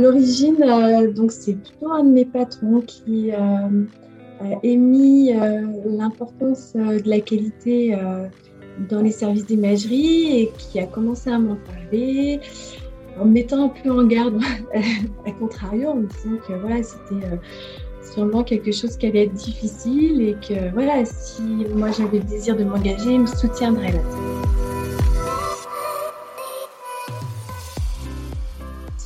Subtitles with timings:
[0.00, 3.68] l'origine, euh, donc c'est plutôt un de mes patrons qui a
[4.62, 5.32] émis
[5.84, 7.94] l'importance de la qualité
[8.88, 12.40] dans les services d'imagerie et qui a commencé à m'en parler
[13.20, 14.40] en me mettant un peu en garde
[15.26, 17.26] à contrario en me disant que voilà c'était
[18.12, 21.42] sûrement quelque chose qui allait être difficile et que voilà, si
[21.74, 24.39] moi j'avais le désir de m'engager, il me soutiendrait là-dessus.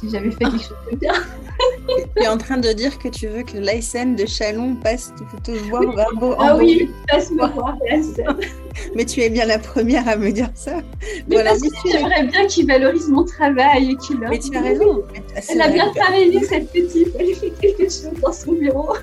[0.04, 1.12] Si j'avais fait quelque chose de bien.
[2.16, 5.50] tu es en train de dire que tu veux que l'ASN de Chalon passe te
[5.52, 6.34] voir vers beau.
[6.38, 8.36] Ah oui, passe me voir l'ASN.
[8.94, 10.82] Mais tu es bien la première à me dire ça.
[11.28, 14.18] Mais voilà, parce que j'aimerais bien qu'il valorise mon travail et qu'il.
[14.18, 15.04] Mais tu as raison.
[15.48, 17.08] Elle a bien travaillé cette petite.
[17.18, 18.94] Elle fait quelque chose dans son bureau.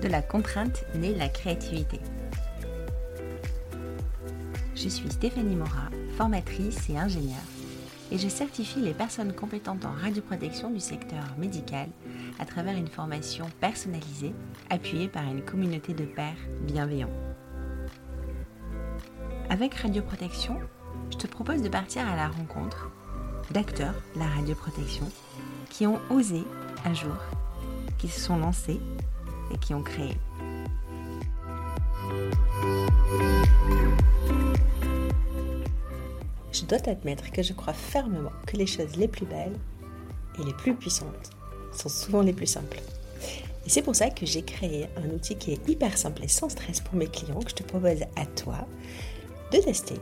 [0.00, 1.98] De la contrainte naît la créativité.
[4.82, 7.36] Je suis Stéphanie Morat, formatrice et ingénieure,
[8.10, 11.90] et je certifie les personnes compétentes en radioprotection du secteur médical
[12.38, 14.32] à travers une formation personnalisée
[14.70, 17.12] appuyée par une communauté de pairs bienveillants.
[19.50, 20.58] Avec radioprotection,
[21.10, 22.90] je te propose de partir à la rencontre
[23.50, 25.10] d'acteurs de la radioprotection
[25.68, 26.42] qui ont osé
[26.86, 27.18] un jour,
[27.98, 28.80] qui se sont lancés
[29.52, 30.16] et qui ont créé.
[36.70, 39.58] Dois admettre que je crois fermement que les choses les plus belles
[40.38, 41.30] et les plus puissantes
[41.72, 42.80] sont souvent les plus simples.
[43.66, 46.48] Et c'est pour ça que j'ai créé un outil qui est hyper simple et sans
[46.48, 48.66] stress pour mes clients que je te propose à toi
[49.52, 49.96] de tester.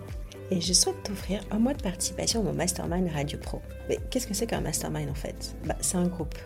[0.50, 3.60] Et je souhaite t'offrir un mois de participation à Mastermind Radio Pro.
[3.88, 5.56] Mais qu'est-ce que c'est qu'un Mastermind en fait?
[5.66, 6.36] Bah, C'est un groupe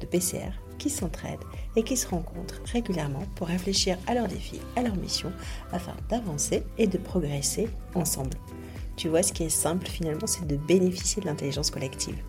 [0.00, 1.44] de PCR qui s'entraident
[1.76, 5.32] et qui se rencontrent régulièrement pour réfléchir à leurs défis, à leurs missions,
[5.72, 8.36] afin d'avancer et de progresser ensemble.
[9.00, 12.22] Tu vois, ce qui est simple finalement, c'est de bénéficier de l'intelligence collective.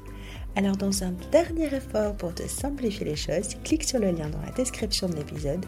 [0.55, 4.39] Alors dans un dernier effort pour te simplifier les choses, clique sur le lien dans
[4.39, 5.65] la description de l'épisode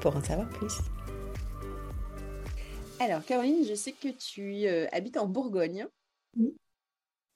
[0.00, 0.72] pour en savoir plus.
[2.98, 5.86] Alors Caroline, je sais que tu euh, habites en Bourgogne.
[6.34, 6.56] Oui.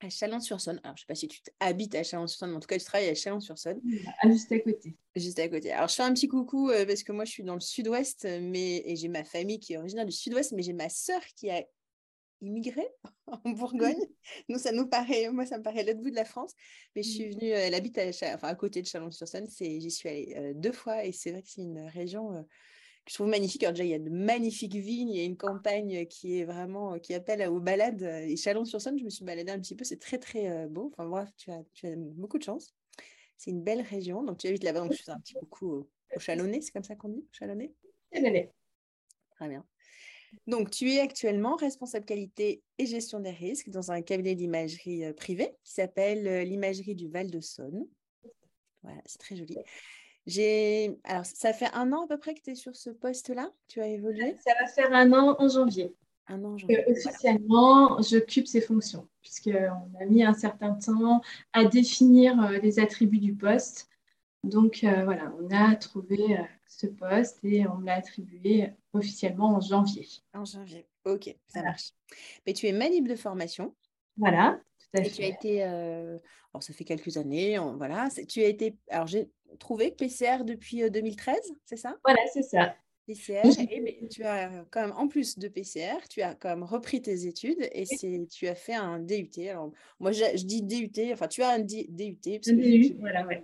[0.00, 0.80] À Chalon-sur-Saône.
[0.82, 2.84] Alors, je ne sais pas si tu habites à Chalon-sur-Saône, mais en tout cas, tu
[2.86, 3.82] travailles à Chalon-sur-Saône.
[4.22, 4.96] Ah, juste à côté.
[5.14, 5.70] Juste à côté.
[5.70, 8.26] Alors, je fais un petit coucou euh, parce que moi, je suis dans le sud-ouest
[8.40, 8.82] mais...
[8.86, 11.62] et j'ai ma famille qui est originaire du sud-ouest, mais j'ai ma sœur qui a
[12.42, 12.86] immigré
[13.26, 13.96] en Bourgogne.
[14.48, 16.52] Nous, ça nous paraît, moi, ça me paraît l'autre bout de la France.
[16.94, 19.46] Mais je suis venue, elle habite à, enfin, à côté de Chalon-sur-Saône.
[19.48, 23.10] J'y suis allée euh, deux fois et c'est vrai que c'est une région euh, que
[23.10, 23.62] je trouve magnifique.
[23.62, 26.44] Alors déjà, il y a de magnifiques vignes, il y a une campagne qui est
[26.44, 28.02] vraiment, qui appelle aux balades.
[28.02, 30.92] Et Chalon-sur-Saône, je me suis baladée un petit peu, c'est très, très beau.
[30.92, 32.74] Enfin bref, tu as, tu as beaucoup de chance.
[33.36, 34.22] C'est une belle région.
[34.22, 36.84] Donc, tu habites là-bas, donc je fais un petit coucou au, au Chalonnais, c'est comme
[36.84, 37.72] ça qu'on dit Chalonnais?
[38.12, 38.52] Chalonnais.
[39.34, 39.64] Très bien.
[40.46, 45.12] Donc, tu es actuellement responsable qualité et gestion des risques dans un cabinet d'imagerie euh,
[45.12, 47.86] privé qui s'appelle euh, l'imagerie du Val-de-Saône.
[48.82, 49.56] Voilà, c'est très joli.
[50.26, 53.50] J'ai alors ça fait un an à peu près que tu es sur ce poste-là?
[53.68, 54.36] Tu as évolué?
[54.44, 55.94] Ça va faire un an en janvier.
[56.28, 56.84] Un an en janvier.
[56.88, 61.22] officiellement, j'occupe ces fonctions puisqu'on a mis un certain temps
[61.52, 63.88] à définir euh, les attributs du poste.
[64.44, 70.06] Donc voilà, on a trouvé ce poste et on me l'a attribué officiellement en janvier.
[70.34, 71.90] En janvier, ok, ça marche.
[72.46, 73.74] Mais tu es manip de formation.
[74.16, 75.10] Voilà, tout à fait.
[75.10, 76.18] tu as été, euh,
[76.52, 81.36] alors ça fait quelques années, voilà, tu as été, alors j'ai trouvé PCR depuis 2013,
[81.36, 81.96] euh, c'est ça?
[82.04, 82.74] Voilà, c'est ça.
[83.06, 87.02] PCR, et tu as quand même, en plus de PCR, tu as quand même repris
[87.02, 89.30] tes études et c'est, tu as fait un DUT.
[89.48, 91.86] Alors, moi, je, dis DUT, enfin, tu as un DUT.
[91.88, 93.42] Parce DUT, voilà, ouais.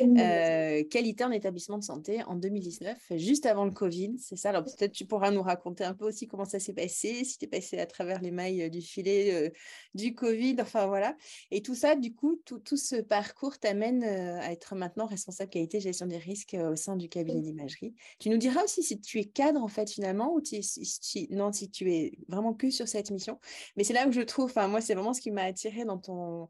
[0.00, 4.50] Euh, qualité en établissement de santé en 2019, juste avant le Covid, c'est ça.
[4.50, 7.46] Alors, peut-être tu pourras nous raconter un peu aussi comment ça s'est passé, si tu
[7.46, 9.50] es passé à travers les mailles du filet euh,
[9.94, 11.16] du Covid, enfin voilà.
[11.50, 15.50] Et tout ça, du coup, tout, tout ce parcours t'amène euh, à être maintenant responsable
[15.50, 17.94] qualité gestion des risques au sein du cabinet d'imagerie.
[18.18, 21.70] Tu nous diras aussi si tu es cadre, en fait, finalement, ou si, non, si
[21.70, 23.38] tu es vraiment que sur cette mission.
[23.76, 25.98] Mais c'est là où je trouve, enfin, moi, c'est vraiment ce qui m'a attiré dans
[25.98, 26.48] ton,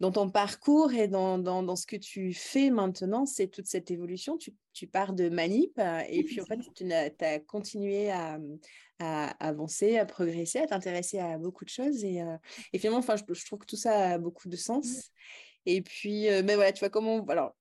[0.00, 4.36] dans ton parcours et dans, dans, ce que tu fais maintenant, c'est toute cette évolution.
[4.36, 8.38] Tu, tu, pars de manip euh, et puis en fait, tu as, continué à,
[8.98, 12.04] à, avancer, à progresser, à t'intéresser à beaucoup de choses.
[12.04, 12.36] Et, euh,
[12.72, 15.10] et finalement, enfin, je, je, trouve que tout ça a beaucoup de sens.
[15.64, 17.24] Et puis, mais euh, ben voilà, tu vois comment.
[17.26, 17.56] Alors,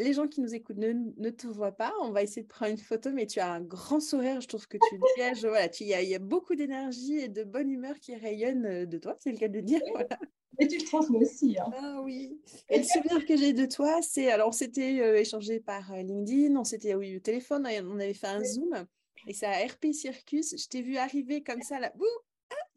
[0.00, 1.92] les gens qui nous écoutent ne, te voient pas.
[2.00, 4.40] On va essayer de prendre une photo, mais tu as un grand sourire.
[4.40, 5.44] Je trouve que tu dégages.
[5.44, 9.16] voilà, il y, a beaucoup d'énergie et de bonne humeur qui rayonne euh, de toi,
[9.18, 9.80] c'est le cas de dire.
[9.92, 10.18] Voilà.
[10.58, 11.56] Et tu le transmets aussi.
[11.58, 11.70] Hein.
[11.74, 12.38] Ah oui.
[12.68, 16.02] Et le souvenir que j'ai de toi, c'est alors on s'était euh, échangé par euh,
[16.02, 18.86] LinkedIn, on s'était oui, au téléphone, on avait fait un Zoom.
[19.26, 21.92] Et ça à RP Circus, je t'ai vu arriver comme ça là.
[21.94, 22.29] Bouh ah,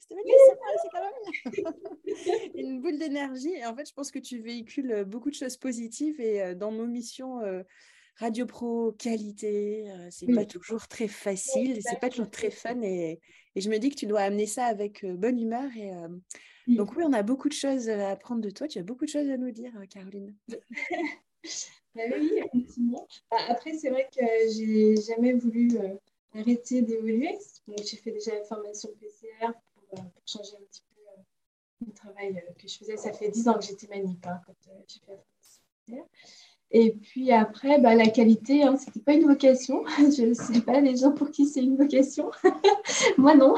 [0.10, 1.74] c'est quand même
[2.56, 3.54] une boule d'énergie.
[3.54, 6.20] Et en fait, je pense que tu véhicules beaucoup de choses positives.
[6.20, 7.40] Et dans nos missions
[8.18, 12.82] Radio Pro qualité, c'est pas toujours très facile, c'est pas toujours très fun.
[12.82, 13.20] Et,
[13.56, 15.70] et, je me dis que tu dois amener ça avec bonne humeur.
[15.78, 15.92] Et
[16.68, 18.68] donc oui, on a beaucoup de choses à apprendre de toi.
[18.68, 20.36] Tu as beaucoup de choses à nous dire, Caroline.
[21.96, 23.08] Bah oui, effectivement.
[23.30, 24.26] Bah, après, c'est vrai que
[24.56, 25.70] j'ai jamais voulu
[26.34, 27.38] arrêter d'évoluer.
[27.68, 29.52] J'ai fait déjà la formation PCR
[29.96, 32.98] pour, changer un petit peu le travail que je faisais.
[32.98, 36.04] Ça fait 10 ans que j'étais manip hein, PCR.
[36.76, 39.84] Et puis après, bah, la qualité, hein, ce n'était pas une vocation.
[40.00, 42.32] Je ne sais pas les gens pour qui c'est une vocation.
[43.20, 43.54] Moi, non.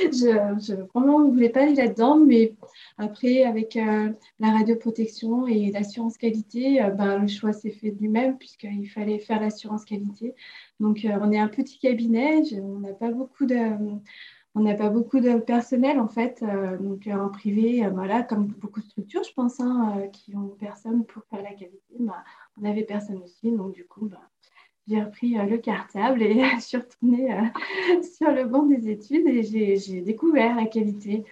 [0.00, 2.16] Je, je vraiment ne voulais pas aller là-dedans.
[2.16, 2.54] Mais
[2.96, 4.10] après, avec euh,
[4.40, 9.18] la radioprotection et l'assurance qualité, euh, ben, le choix s'est fait de lui-même puisqu'il fallait
[9.18, 10.34] faire l'assurance qualité.
[10.80, 12.44] Donc, euh, on est un petit cabinet.
[12.54, 13.58] on n'a pas beaucoup de
[14.54, 18.22] on n'a pas beaucoup de personnel en fait, euh, donc euh, en privé, euh, voilà,
[18.22, 21.94] comme beaucoup de structures, je pense, hein, qui ont personne pour faire la qualité.
[21.98, 22.22] Bah,
[22.56, 24.30] on n'avait personne aussi, donc du coup, bah,
[24.86, 27.28] j'ai repris le cartable et je suis retournée
[28.16, 31.24] sur le banc des études et j'ai découvert la qualité.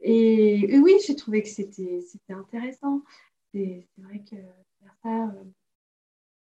[0.00, 3.02] Et, oui, j'ai trouvé que c'était intéressant.
[3.52, 4.36] C'est vrai que
[5.02, 5.32] faire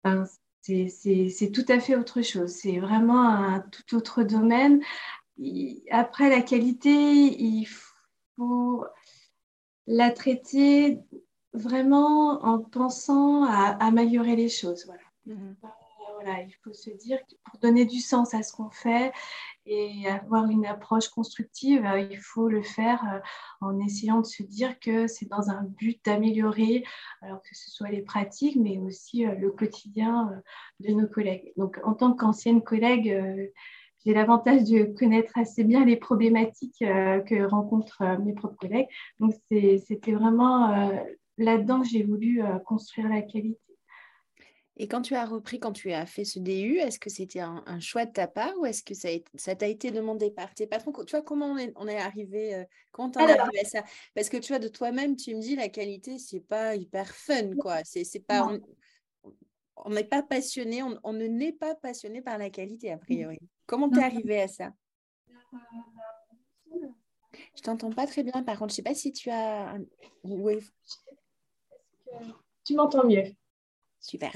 [0.03, 0.25] ça,
[0.63, 2.51] c'est tout à fait autre chose.
[2.51, 4.81] C'est vraiment un tout autre domaine
[5.91, 7.67] après, la qualité, il
[8.37, 8.85] faut
[9.87, 11.01] la traiter
[11.53, 14.85] vraiment en pensant à, améliorer les choses.
[14.87, 15.03] Voilà.
[15.27, 15.57] Mhm.
[16.15, 16.43] voilà.
[16.43, 19.13] il faut se dire que pour donner du sens à ce qu'on fait
[19.67, 23.21] et avoir une approche constructive, euh, il faut le faire euh,
[23.61, 26.85] en essayant de se dire que c'est dans un but d'améliorer,
[27.23, 30.43] alors que ce soit les pratiques, mais aussi euh, le quotidien
[30.81, 31.53] de nos collègues.
[31.57, 33.53] Donc, en tant qu'ancienne collègue,
[34.05, 38.89] j'ai l'avantage de connaître assez bien les problématiques euh, que rencontrent euh, mes propres collègues.
[39.19, 40.97] Donc, c'était vraiment euh,
[41.39, 43.59] là-dedans que j'ai voulu construire la qualité.
[44.77, 47.63] Et quand tu as repris, quand tu as fait ce DU, est-ce que c'était un,
[47.79, 50.93] choix de ta part ou est-ce que ça, t'a été demandé par tes patrons?
[51.05, 53.85] Tu vois, comment on est, on est arrivé, comment t'en es arrivé à ça?
[54.17, 57.55] Parce que tu vois, de toi-même, tu me dis, la qualité, c'est pas hyper fun,
[57.61, 57.79] quoi.
[57.85, 58.49] C'est pas...
[58.49, 58.61] On
[59.89, 63.39] n'est pas passionné, on, on ne n'est pas passionné par la qualité, a priori.
[63.67, 64.73] Comment t'es arrivé à ça?
[67.57, 68.43] Je t'entends pas très bien.
[68.43, 69.77] Par contre, je sais pas si tu as.
[70.23, 70.59] Oui.
[72.65, 73.25] Tu m'entends mieux.
[74.01, 74.33] Super.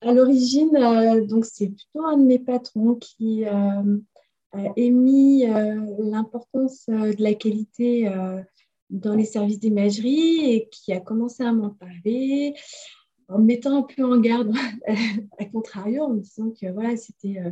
[0.00, 3.98] À l'origine, euh, donc c'est plutôt un de mes patrons qui euh,
[4.52, 8.10] a émis euh, l'importance de la qualité
[8.90, 12.54] dans les services d'imagerie et qui a commencé à m'en parler
[13.28, 14.52] en mettant un peu en garde,
[15.38, 17.50] à contrario, en me disant que voilà, c'était euh,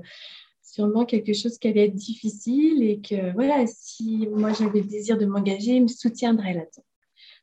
[0.63, 5.19] sûrement quelque chose qui allait être difficile et que voilà, si moi j'avais le désir
[5.19, 6.85] de m'engager, il me soutiendrait là-dedans.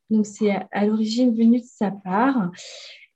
[0.10, 2.51] Donc c'est à, l'origine venu de sa part.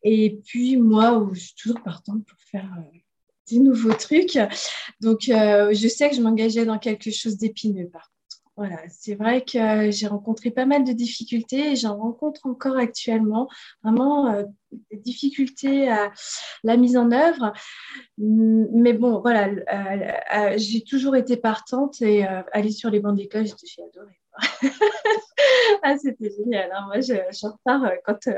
[0.03, 2.97] Et puis moi, je suis toujours partante pour faire euh,
[3.49, 4.39] des nouveaux trucs.
[5.01, 8.11] Donc euh, je sais que je m'engageais dans quelque chose d'épineux par
[8.57, 13.49] voilà, c'est vrai que j'ai rencontré pas mal de difficultés et j'en rencontre encore actuellement.
[13.83, 14.43] Vraiment euh,
[14.91, 16.11] des difficultés à
[16.63, 17.51] la mise en œuvre.
[18.17, 23.45] Mais bon, voilà, euh, euh, j'ai toujours été partante et aller sur les bancs d'école,
[23.45, 24.19] j'ai adoré.
[25.83, 26.71] ah, c'était génial.
[26.71, 26.85] Hein.
[26.87, 28.27] Moi, je, je, repars euh, quand.
[28.27, 28.37] Euh,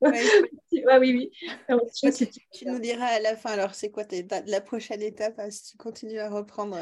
[1.00, 1.30] oui,
[1.70, 2.30] oui.
[2.52, 4.04] tu, nous diras à la fin, alors, c'est quoi
[4.46, 6.76] la prochaine étape hein, si tu continues à reprendre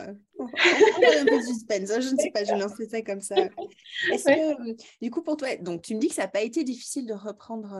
[0.44, 1.90] euh, On un peu de suspense.
[1.90, 3.36] Hein, je ne sais pas, je lance ça comme ça.
[4.12, 6.64] Est-ce que, du coup, pour toi, donc, tu me dis que ça n'a pas été
[6.64, 7.78] difficile de reprendre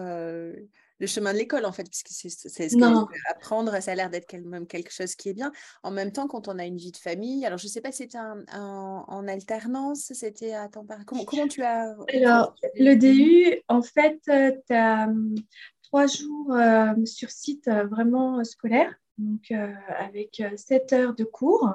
[1.00, 4.26] le chemin de l'école, en fait, puisque c'est ce que apprendre, ça a l'air d'être
[4.30, 5.52] quand même quelque chose qui est bien.
[5.83, 7.90] En même temps, quand on a une vie de famille, alors je ne sais pas
[7.90, 11.97] si c'était en alternance, c'était à temps comment, comment tu as...
[12.12, 15.35] Alors, le DU, en fait, euh, tu as hum,
[15.83, 19.52] trois jours euh, sur site euh, vraiment scolaire, donc
[19.99, 21.73] avec sept heures de cours.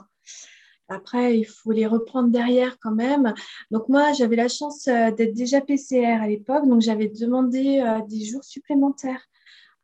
[0.89, 3.33] Après, il faut les reprendre derrière quand même.
[3.71, 8.01] Donc moi, j'avais la chance euh, d'être déjà PCR à l'époque, donc j'avais demandé euh,
[8.07, 9.21] des jours supplémentaires.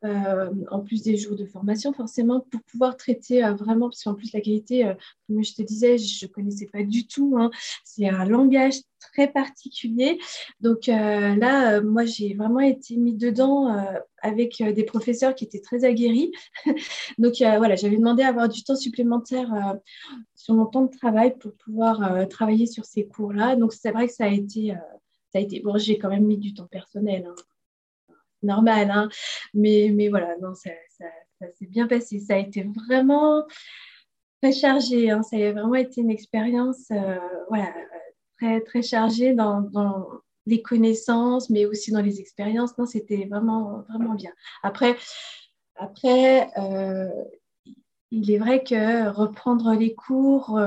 [0.06, 4.32] Euh, en plus des jours de formation, forcément, pour pouvoir traiter vraiment, parce qu'en plus
[4.34, 4.92] la qualité,
[5.28, 7.36] comme je te disais, je ne connaissais pas du tout.
[7.38, 7.50] Hein.
[7.84, 10.20] C'est un langage très particulier.
[10.60, 13.76] Donc là, moi, j'ai vraiment été mis dedans
[14.22, 16.32] avec des professeurs qui étaient très aguerris.
[17.18, 19.78] Donc voilà, j'avais demandé à avoir du temps supplémentaire
[20.46, 23.56] sur mon temps de travail pour pouvoir euh, travailler sur ces cours-là.
[23.56, 24.76] Donc, c'est vrai que ça a été, euh,
[25.32, 27.36] ça a été bon, j'ai quand même mis du temps personnel, hein.
[28.46, 29.10] Normal, hein.
[29.54, 31.06] mais, mais voilà, non, ça, ça,
[31.54, 32.20] s'est bien passé.
[32.20, 33.46] Ça a été vraiment
[34.42, 35.10] très chargé.
[35.12, 35.24] Hein.
[35.24, 36.88] Ça a vraiment été une expérience
[37.50, 37.74] voilà,
[38.38, 40.08] très, très chargée dans, dans,
[40.48, 42.78] les connaissances, mais aussi dans les expériences.
[42.78, 44.32] Non, c'était vraiment, vraiment bien.
[44.62, 44.96] Après,
[45.76, 46.48] après
[48.12, 50.60] il est vrai que reprendre les cours,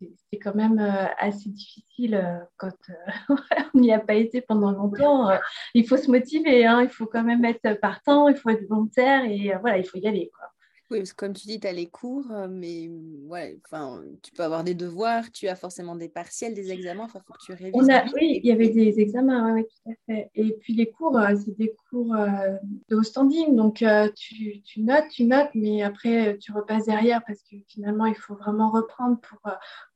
[0.00, 3.34] c'est quand même euh, assez difficile euh, quand euh,
[3.74, 5.30] on n'y a pas été pendant longtemps.
[5.74, 9.24] Il faut se motiver, hein, il faut quand même être partant, il faut être volontaire
[9.24, 10.30] et voilà, il faut y aller.
[10.36, 10.48] Quoi.
[10.90, 12.88] Oui, parce que comme tu dis, tu as les cours, mais
[13.24, 17.20] ouais, enfin, tu peux avoir des devoirs, tu as forcément des partiels, des examens, enfin,
[17.22, 18.12] il faut que tu révises.
[18.14, 20.30] oui, il y avait des examens, oui, tout à fait.
[20.34, 25.24] Et puis les cours, c'est des cours de haut standing, donc tu, tu, notes, tu
[25.24, 29.40] notes, mais après tu repasses derrière parce que finalement, il faut vraiment reprendre pour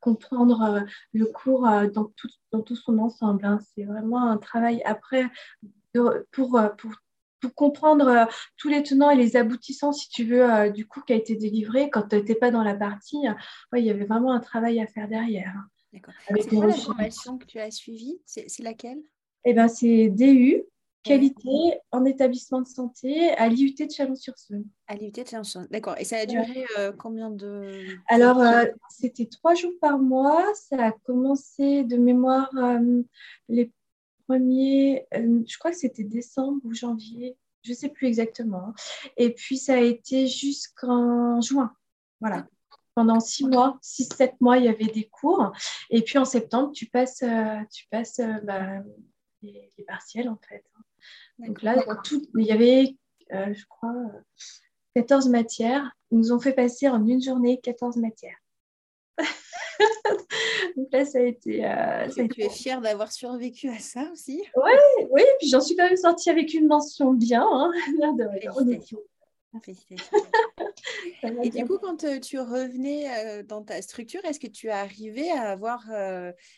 [0.01, 3.45] comprendre le cours dans tout, dans tout son ensemble.
[3.45, 3.61] Hein.
[3.75, 5.25] C'est vraiment un travail après
[5.93, 6.13] pour,
[6.77, 6.93] pour
[7.41, 8.25] pour comprendre euh,
[8.57, 11.35] tous les tenants et les aboutissants, si tu veux, euh, du coup, qui a été
[11.35, 13.19] délivré quand tu n'étais pas dans la partie,
[13.77, 15.55] il y avait vraiment un travail à faire derrière.
[15.93, 16.15] D'accord.
[16.29, 18.21] C'est quoi la formation que tu as suivie?
[18.25, 19.01] C'est laquelle?
[19.45, 20.63] Eh bien, c'est DU,
[21.03, 21.49] qualité
[21.91, 24.67] en établissement de santé à l'IUT de Chalon-sur-Saône.
[24.87, 25.97] À l'IUT de Chalon-sur-Saône, d'accord.
[25.99, 27.87] Et ça a duré euh, combien de...
[28.09, 28.41] Alors,
[28.91, 30.45] c'était trois jours par mois.
[30.55, 32.51] Ça a commencé de mémoire
[33.49, 33.73] les
[34.31, 38.73] premier, euh, je crois que c'était décembre ou janvier, je ne sais plus exactement.
[39.17, 41.75] Et puis ça a été jusqu'en juin.
[42.21, 42.47] Voilà.
[42.95, 45.51] Pendant six mois, six, sept mois, il y avait des cours.
[45.91, 48.85] Et puis en septembre, tu passes, euh, tu passes euh, bah,
[49.43, 50.65] les, partiels en fait.
[51.39, 52.97] Donc là, tout, il y avait,
[53.31, 53.95] je crois,
[54.95, 55.91] 14 matières.
[56.13, 58.39] Ils nous ont fait passer en une journée 14 matières.
[60.77, 61.65] Donc là, ça a été.
[61.65, 64.43] Euh, tu es fière d'avoir survécu à ça aussi?
[64.57, 67.47] Oui, oui, puis j'en suis quand même sortie avec une mention bien.
[67.51, 67.73] Hein,
[69.63, 70.17] Félicitations.
[71.43, 74.71] Et du coup, quand euh, tu revenais euh, dans ta structure, est-ce que tu es
[74.71, 75.85] arrivé à avoir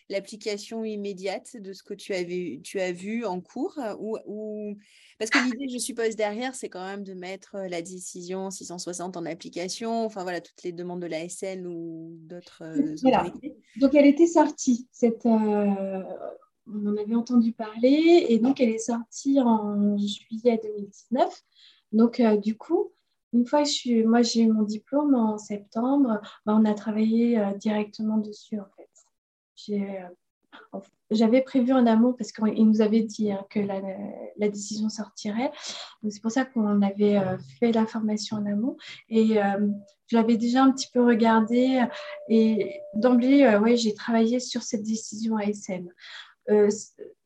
[0.09, 4.77] l'application immédiate de ce que tu, avais, tu as vu en cours ou, ou...
[5.19, 9.25] Parce que l'idée, je suppose, derrière, c'est quand même de mettre la décision 660 en
[9.27, 12.63] application, enfin voilà, toutes les demandes de la SN ou d'autres
[13.07, 13.57] autorités.
[13.77, 14.89] Donc, elle était sortie.
[14.93, 15.27] Cette,
[16.67, 21.43] on en avait entendu parler et donc elle est sortie en juillet 2019.
[21.93, 22.91] Donc, euh, du coup,
[23.33, 27.53] une fois que moi j'ai eu mon diplôme en septembre, bah, on a travaillé euh,
[27.55, 28.89] directement dessus en fait.
[29.71, 30.79] Euh,
[31.11, 35.51] j'avais prévu en amont parce qu'il nous avait dit hein, que la, décision sortirait.
[36.09, 37.19] c'est pour ça qu'on avait
[37.59, 38.77] fait la formation en amont.
[39.09, 39.37] Et
[40.09, 41.83] je l'avais déjà un petit peu regardé.
[42.29, 45.89] Et d'emblée, ouais, j'ai travaillé sur cette décision ASN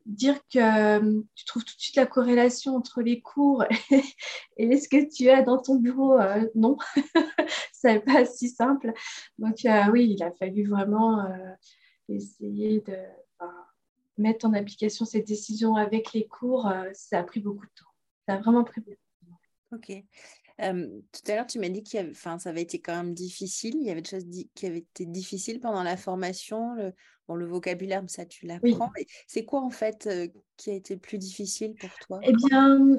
[0.07, 3.65] dire que euh, tu trouves tout de suite la corrélation entre les cours
[4.57, 6.79] et, ce que tu as dans ton bureau, euh, non,
[7.73, 8.93] ça n'est pas si simple.
[9.39, 11.27] Donc euh, oui, il a fallu vraiment
[12.09, 12.97] essayer de
[14.17, 16.73] mettre en application cette décision avec les cours.
[16.93, 17.91] ça a pris beaucoup de temps.
[18.27, 19.41] Ça a vraiment pris beaucoup de temps.
[19.73, 20.05] Ok
[20.59, 23.77] tout à l'heure, tu m'as dit que ça avait été quand même difficile.
[23.81, 26.75] Il y avait des choses qui avaient été difficiles pendant la formation.
[26.75, 26.93] Le,
[27.29, 28.91] bon, le vocabulaire, ça, tu l'apprends.
[29.27, 30.09] C'est quoi, en fait,
[30.57, 32.21] qui a été le plus difficile pour toi?
[32.23, 32.97] Eh bien,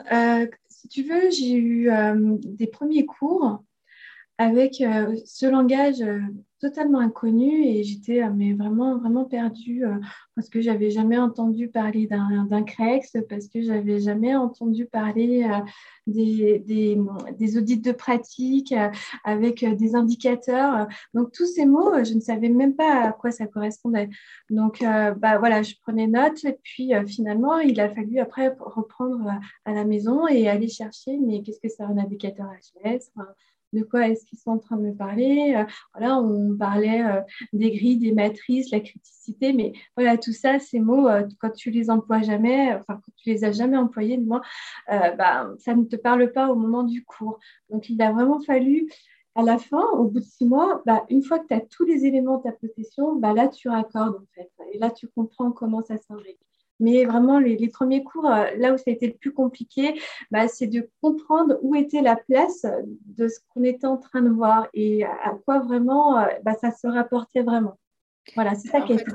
[0.69, 1.89] si tu veux, j'ai eu
[2.43, 3.63] des premiers cours
[4.37, 6.03] avec ce langage
[6.59, 9.95] totalement inconnu et j'étais euh, mais vraiment vraiment perdue euh,
[10.35, 15.59] parce que j'avais jamais entendu parler d'un CREX parce que j'avais jamais entendu parler euh,
[16.07, 18.73] des, audits de pratique
[19.23, 20.87] avec des indicateurs.
[21.13, 24.09] Donc tous ces mots je ne savais même pas à quoi ça correspondait.
[24.49, 29.31] Donc bah voilà je prenais note et puis finalement il a fallu après reprendre
[29.65, 32.47] à la maison et aller chercher mais qu'est-ce que c'est un indicateur
[32.83, 33.11] HLS
[33.77, 35.55] de quoi est-ce qu'ils sont en train de me parler.
[35.55, 37.21] Euh, voilà, on parlait euh,
[37.53, 41.71] des grilles, des matrices, la criticité, mais voilà, tout ça, ces mots, euh, quand tu
[41.71, 44.41] les emploies jamais, enfin, quand tu les as jamais employés, moi,
[44.87, 47.39] bah, ça ne te parle pas au moment du cours.
[47.69, 48.87] Donc, il a vraiment fallu
[49.35, 51.85] à la fin, au bout de six mois, bah, une fois que tu as tous
[51.85, 54.49] les éléments de ta possession, bah, là, tu raccordes en fait.
[54.73, 56.39] Et là, tu comprends comment ça s'imbrique.
[56.79, 59.99] Mais vraiment, les, premiers cours, euh, là où ça a été le plus compliqué,
[60.31, 62.65] bah, c'est de comprendre où était la place
[63.05, 66.71] de ce qu'on était en train de voir et à quoi vraiment euh, bah, ça
[66.71, 67.77] se rapportait vraiment.
[68.35, 69.05] Voilà, c'est ça qui est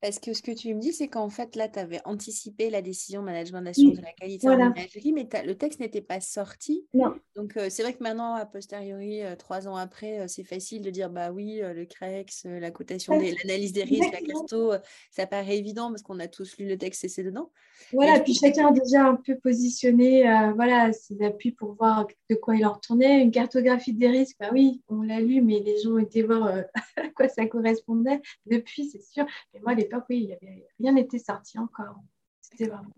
[0.00, 2.80] parce que ce que tu me dis, c'est qu'en fait, là, tu avais anticipé la
[2.80, 6.86] décision management d'assurance de la qualité en imagerie, mais le texte n'était pas sorti.
[6.94, 7.14] Non.
[7.36, 10.80] Donc, euh, c'est vrai que maintenant, a posteriori, euh, trois ans après, euh, c'est facile
[10.80, 14.72] de dire bah oui, le CREX, la cotation, l'analyse des risques, la carto,
[15.10, 17.50] ça paraît évident parce qu'on a tous lu le texte et c'est dedans.
[17.92, 20.22] Voilà, puis chacun a déjà un peu positionné
[20.54, 23.20] voilà, ses appuis pour voir de quoi il en retournait.
[23.20, 26.46] Une cartographie des risques, bah oui, on l'a lu, mais les gens ont été voir
[26.96, 28.20] à quoi ça correspondait.
[28.46, 29.26] Depuis, c'est sûr.
[29.52, 31.96] Mais moi, à l'époque, oui, y avait, rien n'était sorti encore.
[32.40, 32.94] C'était vraiment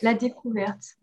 [0.00, 0.96] la découverte.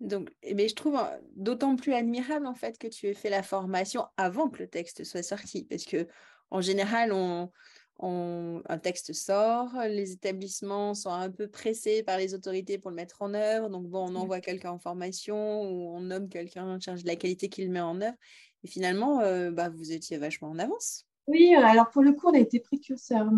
[0.00, 1.00] Donc, mais eh ben, je trouve
[1.36, 5.04] d'autant plus admirable en fait que tu aies fait la formation avant que le texte
[5.04, 6.06] soit sorti, parce que
[6.50, 7.50] en général, on,
[7.98, 13.22] un texte sort, les établissements sont un peu pressés par les autorités pour le mettre
[13.22, 17.02] en œuvre, donc bon, on envoie quelqu'un en formation ou on nomme quelqu'un en charge
[17.02, 18.16] de la qualité qui le met en œuvre,
[18.64, 21.05] et finalement, bah, vous étiez vachement en avance.
[21.26, 23.28] Oui, alors pour le coup, on a été précurseur,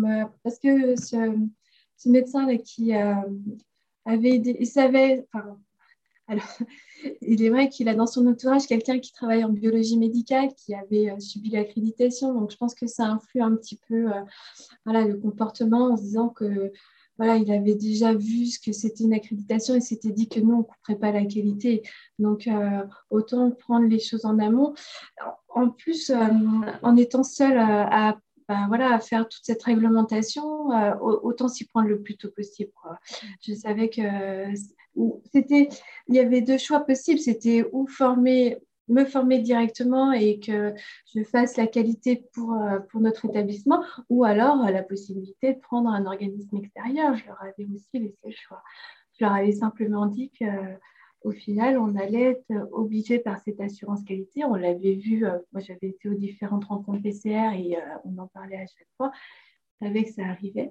[0.43, 5.57] parce que ce, médecin là, qui avait, il savait, enfin,
[6.29, 6.45] alors,
[7.21, 10.75] il est vrai qu'il a dans son entourage quelqu'un qui travaille en biologie médicale, qui
[10.75, 12.33] avait euh, subi l'accréditation.
[12.33, 14.21] Donc, je pense que ça influe un petit peu euh,
[14.85, 16.71] voilà, le comportement en se disant que
[17.19, 20.53] voilà, il avait déjà vu ce que c'était une accréditation et s'était dit que nous,
[20.53, 21.83] on ne couperait pas la qualité.
[22.17, 24.73] Donc, euh, autant prendre les choses en amont.
[25.49, 26.11] En plus,
[26.81, 30.69] en étant seul à ben voilà, à faire toute cette réglementation,
[31.01, 32.71] autant s'y prendre le plus tôt possible.
[33.41, 34.01] Je savais que
[35.31, 35.69] c'était,
[36.07, 37.19] il y avait deux choix possibles.
[37.19, 38.57] C'était ou former,
[38.89, 40.73] me former directement et que
[41.13, 45.59] je fasse la qualité pour, euh, pour notre établissement, ou alors euh, la possibilité de
[45.59, 47.15] prendre un organisme extérieur.
[47.15, 48.63] Je leur avais aussi laissé le choix.
[49.17, 50.45] Je leur avais simplement dit que
[51.21, 54.45] au final, on allait être obligé par cette assurance qualité.
[54.45, 58.57] On l'avait vu, euh, moi j'avais été aux différentes rencontres PCR et on en parlait
[58.57, 59.11] à chaque fois.
[59.81, 60.69] Je savais que ça arrivait.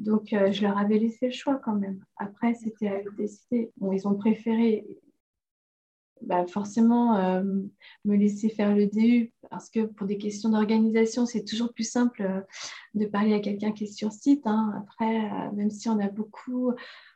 [0.00, 2.02] Donc, euh, je leur avais laissé le choix quand même.
[2.16, 3.70] Après, c'était à eux de décider.
[3.92, 4.86] Ils ont préféré
[6.22, 7.42] bah, forcément euh,
[8.04, 12.22] me laisser faire le DU parce que pour des questions d'organisation, c'est toujours plus simple
[12.22, 12.40] euh,
[12.94, 14.46] de parler à quelqu'un qui est sur site.
[14.46, 14.72] Hein.
[14.82, 16.72] Après, même si on a beaucoup,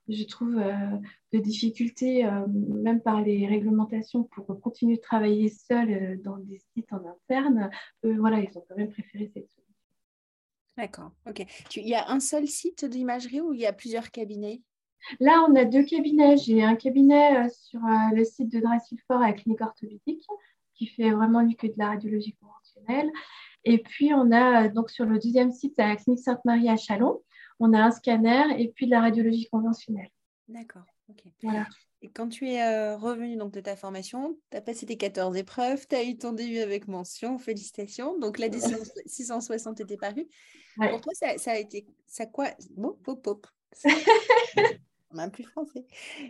[0.09, 6.61] je trouve, de difficultés, même par les réglementations, pour continuer de travailler seul dans des
[6.73, 7.71] sites en interne,
[8.03, 9.75] voilà, ils ont quand même préféré cette solution.
[10.77, 11.45] D'accord, ok.
[11.77, 14.63] il y a un seul site d'imagerie ou il y a plusieurs cabinets?
[15.21, 16.37] Là, on a deux cabinets.
[16.37, 20.27] J'ai un cabinet euh, sur euh, le site de Dracilfort à la clinique orthopédique
[20.75, 23.11] qui fait vraiment lui que de la radiologie conventionnelle.
[23.65, 26.77] Et puis, on a euh, donc sur le deuxième site à la clinique Sainte-Marie à
[26.77, 27.23] Chalon,
[27.61, 30.11] on a un scanner et puis de la radiologie conventionnelle.
[30.49, 30.83] D'accord.
[31.43, 31.67] Voilà.
[32.03, 35.87] Et quand tu es revenu donc, de ta formation, tu as passé tes 14 épreuves,
[35.87, 38.19] tu as eu ton début avec mention, félicitations.
[38.19, 40.27] Donc la décision 660 était parue.
[40.77, 42.49] Pour toi, ça, a été ça quoi?
[42.77, 43.47] Bon, pop, pop.
[45.17, 45.85] On plus français.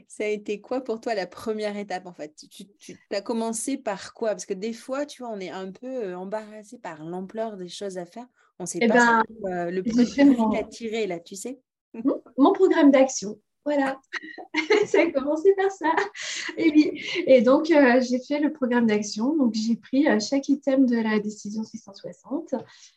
[0.09, 2.35] Ça a été quoi pour toi la première étape en fait?
[2.51, 4.31] Tu, tu as commencé par quoi?
[4.31, 7.69] Parce que des fois, tu vois, on est un peu euh, embarrassé par l'ampleur des
[7.69, 8.27] choses à faire.
[8.59, 11.61] On ne sait eh pas ben, euh, le premier à tirer là, tu sais
[12.37, 13.39] Mon programme d'action.
[13.65, 13.99] Voilà,
[14.87, 15.95] ça a commencé par ça.
[16.59, 19.35] Et, et donc, euh, j'ai fait le programme d'action.
[19.37, 22.55] Donc, j'ai pris euh, chaque item de la décision 660.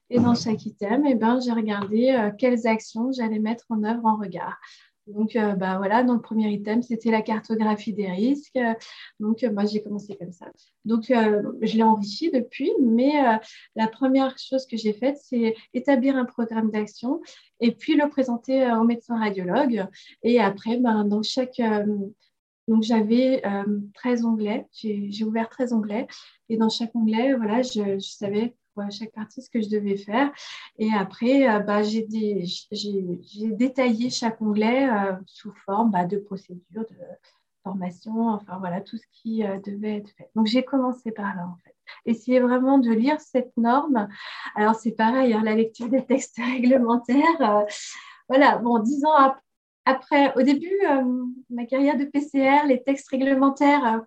[0.10, 4.06] Et dans chaque item, eh ben, j'ai regardé euh, quelles actions j'allais mettre en œuvre
[4.06, 4.60] en regard.
[5.08, 8.60] Donc, euh, bah, voilà, dans le premier item, c'était la cartographie des risques.
[9.20, 10.48] Donc, euh, moi, j'ai commencé comme ça.
[10.86, 13.14] Donc, euh, je l'ai enrichi depuis, mais
[13.76, 17.22] la première chose que j'ai faite, c'est établir un programme d'action
[17.60, 19.88] et puis le présenter au médecin radiologue.
[20.24, 21.62] Et après, ben, dans chaque...
[22.68, 23.42] donc, j'avais
[23.94, 24.68] 13 onglets.
[24.74, 26.08] J'ai ouvert 13 onglets.
[26.50, 30.32] Et dans chaque onglet, voilà, je savais à chaque partie ce que je devais faire.
[30.78, 32.06] Et après, euh, bah, j'ai
[33.52, 36.96] détaillé chaque onglet euh, sous forme bah, de procédure, de
[37.64, 40.30] formation, enfin voilà, tout ce qui euh, devait être fait.
[40.36, 41.76] Donc j'ai commencé par là en fait.
[42.06, 44.08] Essayer vraiment de lire cette norme.
[44.56, 47.66] Alors c'est pareil, hein, la lecture des textes réglementaires.
[48.30, 49.36] voilà, bon, dix ans
[49.86, 50.82] après, au début,
[51.50, 54.02] ma carrière de PCR, les textes réglementaires,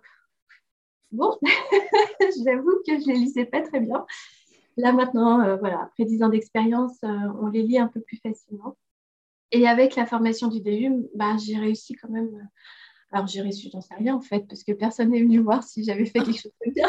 [1.11, 1.37] bon,
[2.45, 4.05] j'avoue que je ne les lisais pas très bien.
[4.81, 7.07] Là maintenant, euh, voilà, après 10 ans d'expérience, euh,
[7.39, 8.75] on les lit un peu plus facilement.
[9.51, 12.33] Et avec la formation du DU, bah, j'ai réussi quand même.
[12.33, 12.43] Euh,
[13.11, 15.83] alors j'ai réussi, j'en sais rien en fait, parce que personne n'est venu voir si
[15.83, 16.87] j'avais fait quelque chose de bien.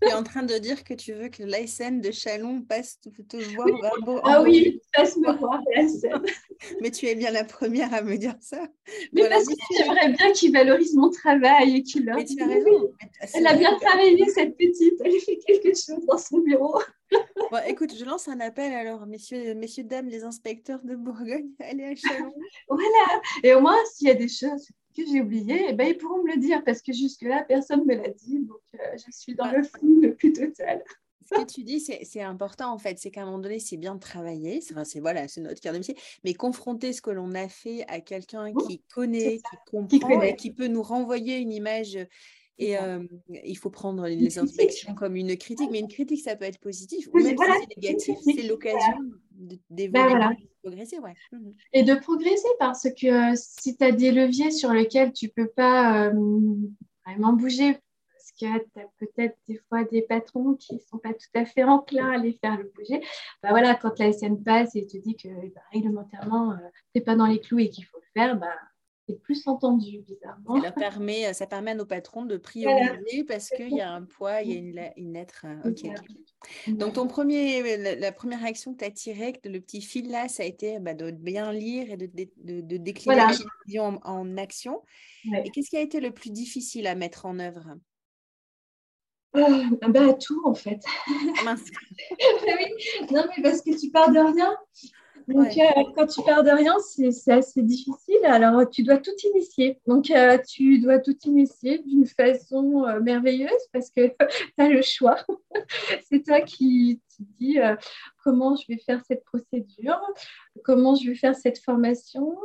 [0.00, 3.08] Tu es en train de dire que tu veux que l'ASN de Chalon passe te,
[3.54, 4.20] voir oui.
[4.24, 6.22] Ah oui, passe me voir l'ASN.
[6.80, 8.66] Mais tu es bien la première à me dire ça.
[9.12, 12.46] Mais parce que j'aimerais bien qu'il valorise mon travail et qu'il leur Mais tu as
[12.46, 12.92] raison.
[13.34, 16.78] Elle a bien travaillé cette petite, elle fait quelque chose dans son bureau.
[17.50, 21.84] Bon, écoute, je lance un appel alors, messieurs, messieurs, dames, les inspecteurs de Bourgogne, allez
[21.84, 22.32] à Chalon.
[22.68, 25.96] voilà, et au moins, s'il y a des choses, que j'ai oublié, eh ben, ils
[25.96, 28.40] pourront me le dire parce que jusque-là, personne ne me l'a dit.
[28.40, 30.82] Donc, euh, je suis dans le flou le plus total.
[31.24, 32.98] Ce que tu dis, c'est important en fait.
[32.98, 34.60] C'est qu'à un moment donné, c'est bien de travailler.
[34.60, 35.96] C'est voilà, notre cœur de métier.
[36.24, 40.50] Mais confronter ce que l'on a fait à quelqu'un qui connaît, qui comprend et qui
[40.50, 41.96] peut nous renvoyer une image
[42.58, 42.76] et
[43.44, 47.08] il faut prendre les inspections comme une critique, mais une critique, ça peut être positif,
[47.12, 48.98] ou même si c'est négatif, c'est l'occasion
[49.70, 50.98] d'évoluer, bah, de progresser.
[50.98, 51.14] Ouais.
[51.32, 55.30] Mmh et de progresser, parce que si tu as des leviers sur lesquels tu ne
[55.30, 56.10] peux pas
[57.06, 57.72] vraiment bouger,
[58.12, 61.44] parce que tu as peut-être des fois des patrons qui ne sont pas tout à
[61.44, 63.00] fait enclins à les faire le bouger,
[63.42, 67.16] bah voilà, quand la SN passe et te dit que bah, réglementairement, tu n'es pas
[67.16, 68.54] dans les clous et qu'il faut le faire, bah,
[69.08, 70.62] c'est plus entendu, bizarrement.
[70.62, 74.02] Ça permet, euh, ça permet à nos patrons de prioriser parce qu'il y a un
[74.02, 75.44] poids, il y a une, une lettre.
[75.44, 80.28] Euh, Donc, ton premier, la, première réaction que tu as tirée, le petit fil là,
[80.28, 83.32] ça a été bah, de bien lire et de, de, de décliner la
[83.66, 84.82] vision en, action.
[85.44, 87.76] Et qu'est-ce qui a été le plus difficile à mettre en œuvre?
[89.34, 90.80] Oh, bah, tout en fait.
[91.44, 91.64] Mince.
[92.20, 93.06] oui.
[93.10, 94.56] Non, mais parce que tu pars de rien.
[95.28, 98.24] Donc, euh, quand tu pars de rien, c'est assez difficile.
[98.24, 99.78] Alors, tu dois tout initier.
[99.86, 104.82] Donc, euh, tu dois tout initier d'une façon euh, merveilleuse parce que tu as le
[104.82, 105.18] choix.
[106.08, 107.58] c'est toi qui te dis
[108.24, 110.00] comment je vais faire cette procédure,
[110.64, 112.36] comment je vais faire cette formation,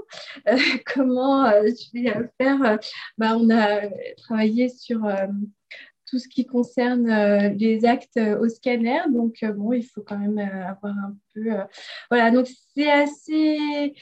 [0.93, 2.79] comment je vais faire.
[3.17, 3.81] Bah, on a
[4.17, 5.05] travaillé sur
[6.07, 9.01] tout ce qui concerne euh, les actes euh, au scanner.
[9.09, 11.51] Donc, euh, bon, il faut quand même avoir un peu.
[12.09, 13.93] voilà, donc c'est assez